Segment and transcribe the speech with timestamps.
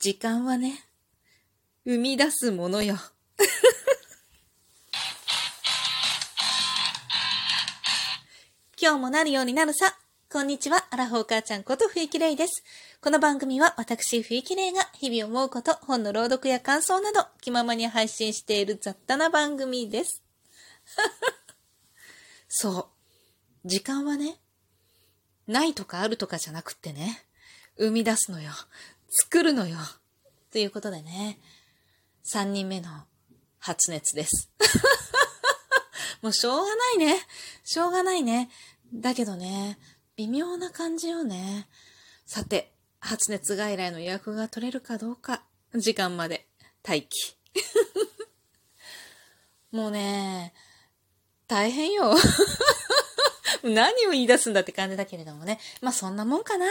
[0.00, 0.84] 時間はね、
[1.84, 2.96] 生み出すものよ。
[8.80, 9.98] 今日もなるようになるさ。
[10.30, 12.62] こんにちは、アラフォー母ちゃんことふゆきれいです。
[13.00, 20.22] この番組は私、ふゆきれいが日々思うこと、本の朗読や感想など、気ままに配信している雑多な番組です。
[22.48, 22.92] そ
[23.64, 23.68] う。
[23.68, 24.38] 時間はね、
[25.48, 27.26] ないとかあるとかじゃなくってね、
[27.78, 28.52] 生み出すのよ。
[29.08, 29.76] 作るのよ。
[30.52, 31.38] ということでね、
[32.32, 32.88] 3人目の
[33.58, 34.50] 発熱です。
[36.22, 37.16] もうしょうがないね。
[37.64, 38.50] しょうがないね。
[38.92, 39.78] だけどね、
[40.16, 41.68] 微妙な感じよね。
[42.26, 45.42] さて、発熱外来の予約が取れるかどうか、
[45.74, 46.48] 時間まで
[46.86, 47.36] 待機。
[49.70, 50.54] もうね、
[51.46, 52.14] 大変よ。
[53.62, 55.58] 何を言い出すんだって感じだけれどもね。
[55.80, 56.66] まあそんなもんかな。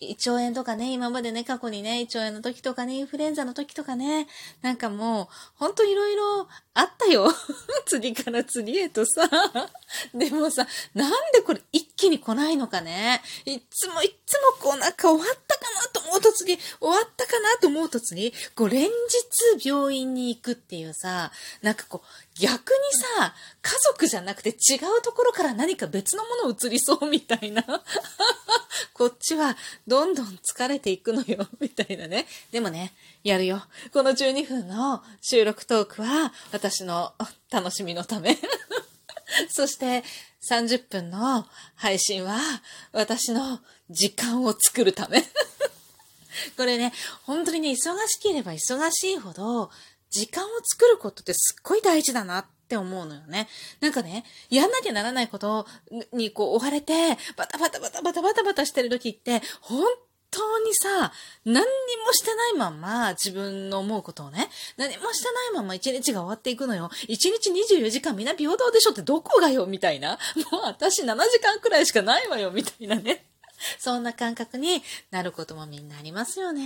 [0.00, 4.28] 胃腸炎とかね、今までね、過去にね、胃腸炎の時とかね、インフルエンザの時とかね、
[4.62, 7.32] なんかもう、ほんといろいろあったよ。
[7.86, 9.28] 次から次へとさ。
[10.14, 13.20] でもさ、なんでこれ一気に来ないのかね。
[13.44, 15.77] いつもいつもこうなんか終わったかな
[16.16, 22.76] うと次、終わったかなと思うと次、こう連日病院に行くっていうさ、なんかこう、逆に
[23.18, 27.64] さ、家族じゃなくて違うところから何か別のもの移りそうみたいな。
[28.94, 29.56] こっちは
[29.86, 32.26] どんどん疲れていくのよ、 みたいなね。
[32.50, 33.64] でもね、やるよ。
[33.92, 37.14] この12分の収録トークは私の
[37.50, 38.38] 楽しみのため。
[39.50, 40.04] そして
[40.48, 42.38] 30分の配信は
[42.92, 45.24] 私の時間を作るため。
[46.56, 46.92] これね、
[47.24, 47.74] 本当にね、忙
[48.06, 49.70] しければ忙しいほど
[50.10, 53.48] 時間を作ることってすっごい大事だなって思うのよね。
[53.80, 55.66] なんかね、やんなきゃならないこと
[56.12, 59.84] にこう追われて、バタバタバタバタバタバタしてる時って、本
[60.30, 61.12] 当にさ、
[61.44, 61.66] 何に
[62.06, 66.90] もしてないまんま、自分の思うことをね、何もしてないまま一日が終わっていくのよ。
[67.06, 70.18] 一日24時間みんな平等でしょってどこがよみたいな。
[70.50, 73.27] もう私7時間くらいしかないわよみたいなね。
[73.78, 76.62] そんな感覚になることもみんなありますよね。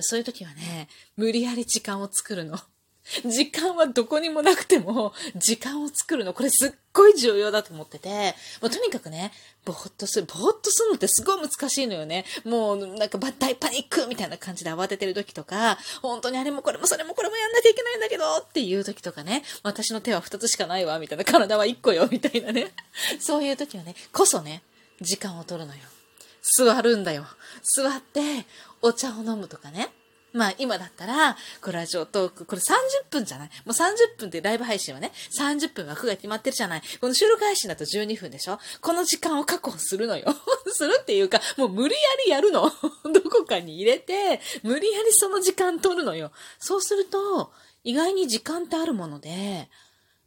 [0.00, 2.58] そういう時はね、無理やり時間を作るの。
[3.26, 9.32] 時間はどこにもなくても、時間を作るの、これすっごい重要だと思ってて、もうとにかくね、
[9.64, 12.24] ぼーっとする、ぼーっとするのってすごい難しいのよね。
[12.44, 22.72] もうなんかバッタイパニックみたいな感じで慌ててる時とか、本当にあれもこれもそれもこれもやんなきゃいけないんだけどっていう時とかね、私の手は二つしかないわ、みたいな、体は一個よ、みたいなね。
[23.20, 24.62] そういう時はね、こそね、
[25.02, 25.80] 時間を取るのよ。
[26.56, 27.24] 座るんだよ。
[27.62, 28.46] 座って、
[28.80, 29.90] お茶を飲むとかね。
[30.32, 32.72] まあ今だったら、コラジオトーク、これ30
[33.10, 33.48] 分じゃない？
[33.48, 36.82] もう30分ってライブ配信はね、30分枠が決まってるじゃない。
[37.00, 38.58] この収録配信だと12分でしょ？
[38.80, 40.34] この時間を確保するのよ。
[40.72, 42.72] するっていうか、もう無理やりやるの。
[43.12, 46.32] どこかに入れて、無理やりその時間取るのよ。
[46.58, 47.52] そうすると、
[47.84, 49.68] 意外に時間ってあるもので、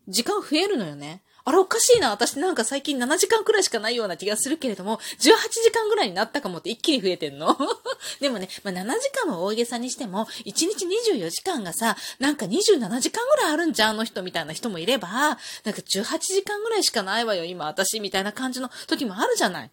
[0.07, 1.23] 時間増えるのよね。
[1.47, 2.09] あれおかしいな。
[2.09, 7.55] 私なんか最近7時間くらいしかないような気がするけれども、18時間ぐらいになったかもって一気に増えてんの？
[8.19, 15.37] でもね、まあ、7時間は大げさにしても、1日24時間がさ、なんか27時間ぐらいあるんじゃん、あの人みたいな人もいれば、なんか
[15.81, 19.71] 18時間ぐらいしかないわよ、今私みたいな感じの時もあるじゃない。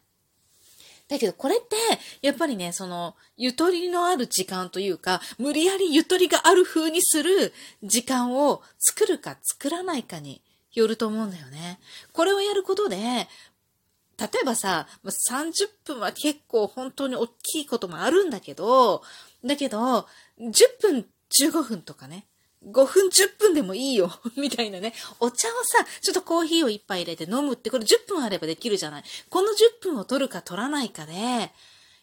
[1.08, 1.76] だけどこれって、
[2.20, 10.42] やっぱりね、その、ゆとりのある時間というか、無理やりゆとりがある風にする時間を作るか作らないかに
[10.74, 11.78] よると思うんだよね。
[12.12, 19.02] これをやることで、例えばさ、30分は結構本当に大きいこともあるんだけど、
[19.44, 20.06] だけど、
[20.38, 22.26] 10分、15分とかね、
[22.66, 24.94] 5分10分でもいいよ、 みたいなね。
[25.18, 29.04] お茶をさ、ちょっとコーヒーを一杯入れて飲むって、これ10分あればできるじゃない。
[29.28, 31.52] この10分を取るか取らないかで、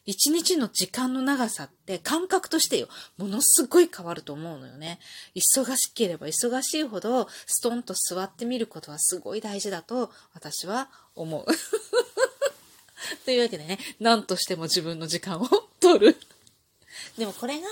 [0.09, 2.88] 一日の時間の長さって感覚としてよ、
[3.20, 5.00] ものすごい変わると思うのよね。
[5.36, 11.46] 忙しければ忙しいほど、ストンと座ってみることはすごい大事だと、私は思う。
[13.24, 15.47] というわけでね、何としても自分の時間を
[15.80, 16.18] 取る。
[17.16, 17.67] でもこれが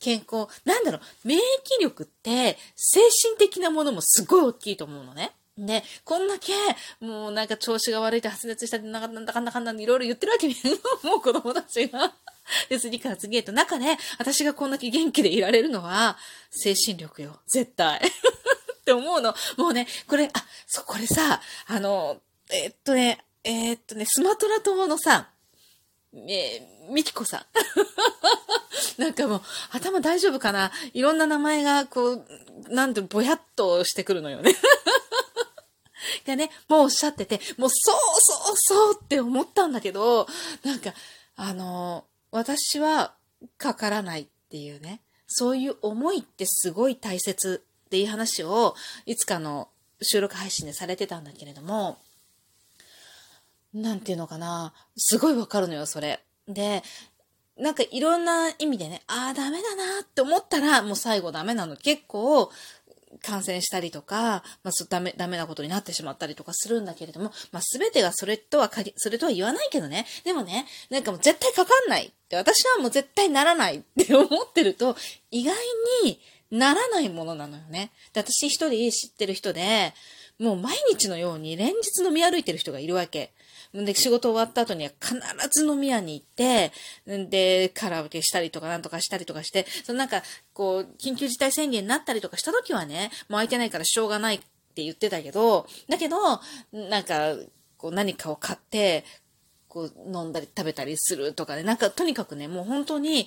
[0.00, 1.42] 健康、なんだろう、免疫
[1.82, 5.34] 力って精神的なものもすごい大きいと思うのね。
[5.58, 6.52] で、こんだけ、
[7.00, 10.54] もうなんか調子が悪いって発熱したってなんだかんだかんだいろいろ言ってるわけに、
[11.02, 12.12] もう子供たちが。
[12.68, 16.16] で、次から次へと中で、私がこんだけ元気でいられるのは、
[16.50, 17.40] 精神力よ。
[17.46, 18.00] 絶対。
[18.06, 19.34] って思うの。
[19.56, 22.20] もうね、これ、あ、そう、これさ、あの、
[22.50, 25.30] えー、っとね、えー、っとね、スマトラ島のさ、
[26.14, 27.46] えー、ミキコさん。
[29.00, 29.42] なんかもう、
[29.72, 30.72] 頭大丈夫かな？
[30.94, 32.26] いろんな名前が、こう、
[32.68, 34.54] なんて、ぼやっとしてくるのよね。
[36.26, 40.26] がね、もうおっしゃってて、もうそうそうそうって思ったんだけど、
[40.64, 40.92] なんか、
[41.36, 43.14] あの、私は
[43.56, 45.02] かからないっっていうね。
[45.26, 48.74] そういう思いってすごい大切っていう話を、
[49.04, 49.68] いつかの
[50.00, 51.98] 収録配信でされてたんだけれども、
[53.74, 54.72] なんていうのかな。
[54.96, 56.22] すごいわかるのよ、それ。
[56.46, 56.82] で、
[57.58, 61.76] なんかいろんな意味でね、ああ、ダメだなって思ったら、もう最後ダメなの。
[61.76, 62.50] 結構、
[63.22, 70.06] 感染したりとか、まあ、ダメ、ダメなことになってしまったりとかするんだけれども、まあ、すべてがそれとはかり、それとは言わないけどね。
[70.24, 74.96] でもね、なんかもう絶対かかんないって、私はもう絶対ならないって 思ってると、
[75.30, 75.56] 意外
[76.04, 76.20] に
[76.50, 77.90] ならないものなのよね。
[78.12, 79.94] で、私一人知ってる人で、
[80.38, 83.32] もう毎日のように連日飲み歩いてる人がいるわけ。
[83.72, 85.16] で、仕事終わった後には必
[85.50, 86.72] ず飲み屋に行って、
[87.06, 90.22] で、カラオケしたりとかなんとかしたりとかして、そのなんか、
[90.52, 94.38] こう、緊急事態宣言になったりとかした時はね、もう空いてないからしょうがないっ
[94.74, 96.16] て言ってたけど、だけど、
[96.72, 97.34] なんか、
[97.76, 99.04] こう何かを買って、
[99.68, 103.26] こう飲んだり食べたりするとかね、なんかとにかくね、もう本当に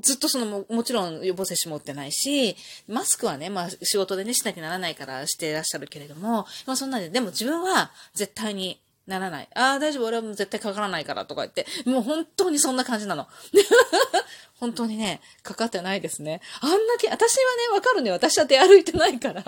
[0.00, 2.56] ずっとそのも、もちろん予防接種持ってないし、
[2.88, 9.48] マスクはね、まあ仕事でね、しなきゃならないからしていらっしゃるけれども、まあそんなんで、でも自分は絶対にならない。
[9.54, 13.28] ああ、大丈夫、俺はもう絶対かからないからとか言って、もう本当にそんな感じなの。
[14.58, 16.40] 本当にね、かかってないですね。
[16.60, 18.10] あんだけ、私はね、わかるね。
[18.10, 19.42] 私は出歩いてないから、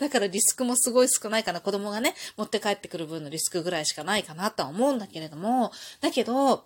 [0.00, 1.60] だからリスクもすごい少ないかな。
[1.60, 6.64] 子供がね、持って帰ってくる分のリスクぐらいしかないかなとは思うんだけれども、だけど、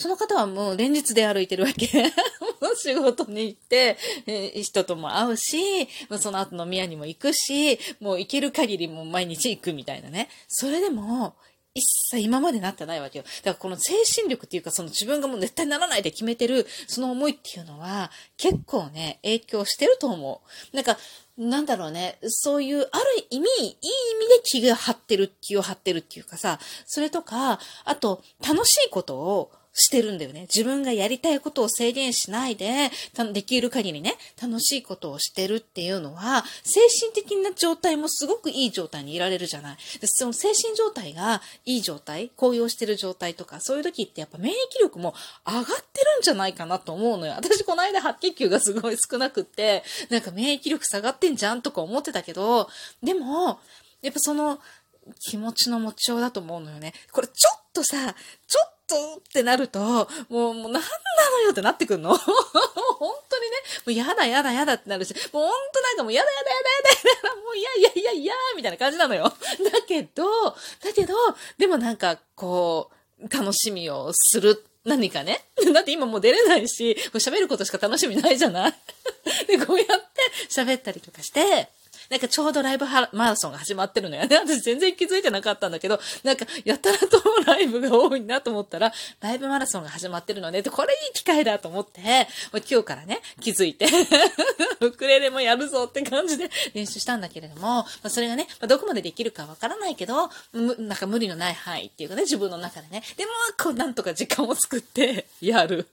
[0.00, 1.86] その方はもう連日で歩いてるわけ。
[2.58, 5.88] もう仕事に行って、えー、人とも会うし、
[6.18, 10.30] その後飲み屋にも行くし、もう行ける限りも毎日行くみたいなね。
[10.48, 11.34] それでも、
[11.74, 13.24] 一切今までなってないわけよ。
[13.24, 20.42] だからこの精神力っていうか、その自分がもう絶対ならないで決めてる、その思いっていうのは、結構ね、影響してると思
[20.72, 20.76] う。
[20.76, 20.96] なんか、
[21.36, 30.42] なんだろうね、そういう、ある意味、いい意味で気が張ってる、気を張ってるっていうかさ、それとか、あと、楽しいことを、してるんだよね。
[30.42, 32.90] 自分がやりたいことを制限しないで、
[33.32, 39.76] できる限りね、楽しいことをしてるっていうのは、精神的な状態もすごくいい状態にいられるじゃない。
[40.00, 45.14] でその精神状態がいい状態、高揚してる状態とか、そういう時ってやっぱ免疫力も
[45.46, 47.34] 上がってるんじゃないかなと思うのよ。
[47.36, 52.68] 私この間白血球がすごい少なくって、なんか免疫力下がってんじゃんとか思ってたけど、
[53.02, 53.60] でも、
[54.02, 54.58] やっぱその、
[55.18, 56.92] 気持ちの持ちようだと思うのよね。
[57.12, 58.14] これちょっとさ、
[58.46, 62.16] ちょっとってなると、もう、もうなんなのよってなってくんの。
[62.16, 63.56] 本当にね、
[63.86, 69.24] もうやだやだやだってなるし、もう本当なんかもうやだやだやだやだやだ、もういやいやいやいやみたいな感じなのよ。
[69.24, 70.24] だけど、
[70.82, 71.14] だけど、
[71.58, 75.44] でもなんか、こう、楽しみをする何かね。
[75.74, 78.74] だって今もう出れないし、喋ることしか楽しみないじゃない。
[79.46, 81.68] で、こうやって喋ったりとかして、
[82.10, 84.36] なんかちょうどライブマラソンが始まってるのよね。
[84.42, 90.60] 私全然気づいてなかったんだけど、なんかやたらとライブが多いなと思ったら、ライブマラソンが始まってるのね。
[90.60, 92.26] で、これいい機会だと思って、
[92.68, 93.86] 今日からね、気づいて
[94.80, 103.04] ウクレレもやるぞって感じで 練習したんだけれども、まあ、それがね、まあ、どこまでできるかわからないけど、なんか無理のない範囲っていうかね、自分の中でね。
[103.16, 105.86] でも、こう、なんとか時間を作って、やる。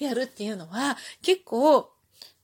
[0.00, 1.90] やるっていうのは、結構、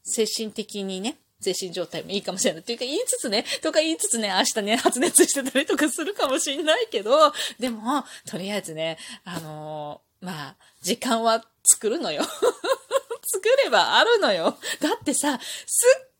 [0.04, 2.62] 精神的にね、精神状態もいいかもしれない。
[2.62, 12.22] っていうか言いつつね、とか言いつつね、明日ね、発熱してたりとかするかもしんないけど、でも、とりあえずね、あのー、まあ、時間は作るのよ。
[13.24, 14.58] 作ればあるのよ。
[14.80, 16.12] だってさ、すっ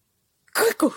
[0.54, 0.90] ごいこう、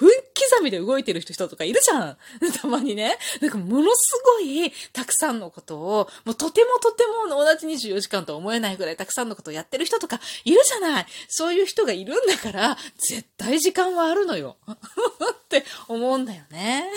[0.51, 2.17] 刻みで動いてる人とかいるじゃん。
[2.59, 3.17] たまにね。
[3.41, 11.05] なんかものすごいたくさんのことを、もうとてもとても同じ24時間とは思えないぐらいたくさんのことをやってる人とかいるじゃない。
[11.27, 14.57] そういう人がいるんだから、絶対時間はあるのよ。
[14.67, 16.89] って思うんだよね。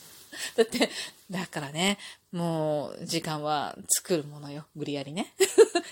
[0.56, 0.90] だって、
[1.30, 1.98] だからね、
[2.32, 4.66] もう時間は作るものよ。
[4.74, 5.34] 無理やりね。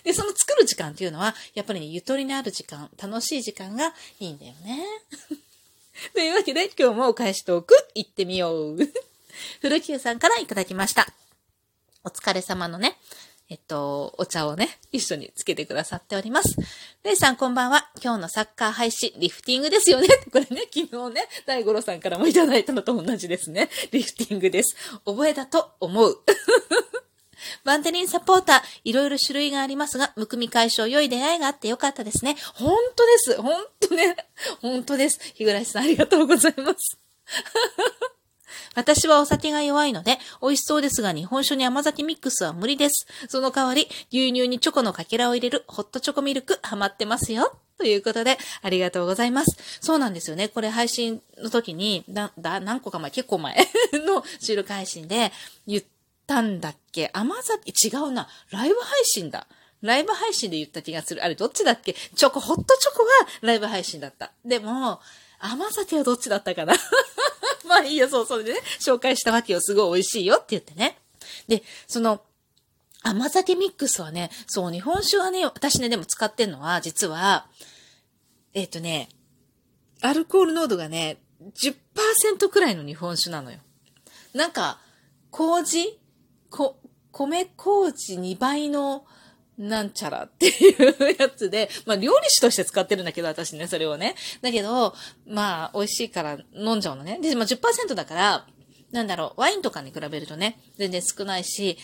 [0.05, 4.85] で、その作る時間っていうのは、やっぱりね、ゆとりのある時間、楽しい時間がいいんだよね。
[6.15, 8.77] というわけで、今日もお返しトーク行ってみよう。
[9.61, 11.13] 古久さんからいただきました。
[12.05, 12.99] お疲れ様のね、
[13.49, 16.57] えっと、お茶をね、一緒につけてくださっております。
[17.03, 17.91] レイさんこんばんは。
[18.03, 20.09] 今日のサッカー配信、リフティングですよね。
[20.31, 23.69] これね、昨日ね、大五郎さんからもいただいたのと同じですね。
[23.91, 24.77] リフティングです。
[25.05, 26.23] 覚えだと思う。
[27.65, 32.37] バンテリンサポーター、いろいろ種類がありますが、むくみ解消良い出会いがあってよかったですね。
[32.55, 33.43] 本当です。
[33.43, 34.17] 本当ね。
[34.61, 35.21] 本当です。
[35.35, 36.99] 日暮さんありがとうございます。
[38.75, 43.07] 私はお酒が弱いので、美味しそうですが日本酒に甘酒ミックスは無理です。
[43.29, 47.59] その代わり、牛乳にチョコのかけらを入れるホットチョコミルクハマってますよ。
[47.79, 49.57] ということで、ありがとうございます。
[49.81, 50.49] そうなんですよね。
[50.49, 53.57] これ配信の時に、だ、だ、何個か前、結構前
[53.93, 55.33] の収録配信で
[55.67, 55.83] 言っ
[56.29, 57.11] たんだっけ？
[57.13, 58.29] 甘酒、違うな。
[58.53, 59.49] ライブ配信だ。
[59.81, 61.25] ライブ配信で言った気がする。
[61.25, 61.95] あれどっちだっけ？
[61.95, 64.33] チョコ、ホットチョコはライブ配信だった。
[64.45, 65.01] でも、
[65.41, 66.75] 甘酒はどっちだったかな？
[67.67, 69.61] まあいいや、そう、それでね、紹介したわけよ。
[69.61, 70.99] すごい美味しいよって言ってね。
[71.49, 72.23] で、その、
[73.03, 77.47] 甘酒ミックスはね、そう、日本酒はね、私ね、でも使ってんのは、実は、
[78.55, 79.09] えっ、ー、とね、
[80.01, 83.59] アルコール濃度がね、10%くらいの日本酒なのよ。
[84.35, 84.81] なんか、
[85.31, 85.99] 麹？
[86.51, 86.79] こ、
[87.13, 89.05] 米麹2倍の
[89.59, 94.15] なんちゃらっていうやつで、まあ料理酒として使ってるんだけど、私ね、それをね。
[94.41, 94.95] だけど、
[95.27, 97.19] まあ美味しいから飲んじゃうのね。
[97.21, 98.47] で、まあ10%だから、
[98.93, 101.77] なんだろう、ワインとかに比べるとね、全然少ないし、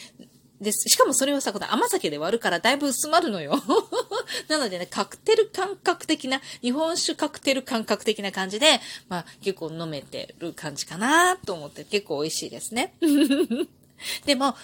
[0.61, 3.61] で、しかもそれをさ、この甘酒で割るからだいぶ薄まるのよ。
[4.49, 12.94] なのでね、カクテル感覚的な、日本酒カクテル感覚的な感じで、まあ結構飲めてる感じかなと思って結構美味しいですね。
[14.26, 14.54] でも、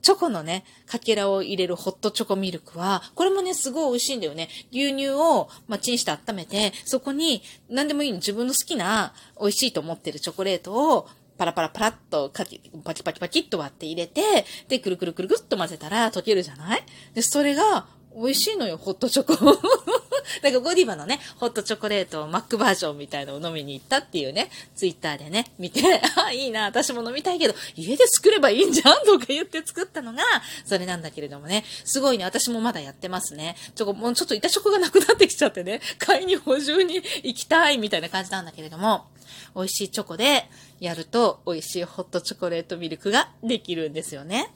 [0.00, 4.48] チョコのね、かけらを入れるホットチョコミルクは、これもね、すごい美味しいんだよね。
[4.70, 16.84] 牛乳を、まあ、チンして温めて、そこに、何でもいいの、自分の好きな、美味しいと思ってるチョコレートを、パラパラパラッとかき、パキパキパキッと割って入れて、で、くるくるくるくっと混ぜたら溶けるじゃない？
[17.14, 17.86] で、それが、
[18.16, 19.34] 美味しいのよ、ホットチョコ。
[20.42, 25.82] なんかゴディバのね、ホットチョコレートをマックバージョンみたいのを飲みに行ったっていうね、ツイッターでね、見て、
[26.16, 30.22] あ、いいな、私も飲みたいけど、家で作ればいいんじゃんとか言って作ったのが、
[30.64, 33.56] それなんだけれどもね、すごいね、私もまだやってますね。
[33.74, 39.06] ちょこ、もうちょっと板チョコがなくなってきちゃってね、 買いに補充に行きたいみたいな感じなんだけれども、
[39.54, 40.48] 美味しいチョコで
[40.80, 44.52] やると美味しいホットチョコレートミルクができるんですよね。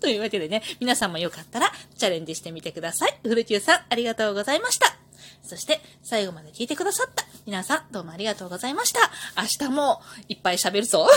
[0.00, 3.18] というわけでね、皆さんもよかったらチャレンジしてみてください。
[3.22, 4.97] フルキューさん、ありがとうございました。
[5.42, 9.00] そして、最後まで聞いてくださった皆さん、どうもありがとうございました。
[9.40, 11.08] 明日もいっぱい喋るぞ。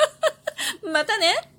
[0.92, 1.55] またね